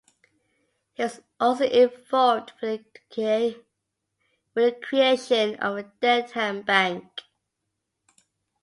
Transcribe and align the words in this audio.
He 0.93 1.03
was 1.03 1.21
also 1.39 1.63
involved 1.65 2.53
with 2.59 2.81
the 3.15 3.55
creation 4.89 5.55
of 5.57 5.75
the 5.75 5.91
Dedham 6.01 6.63
Bank. 6.63 7.21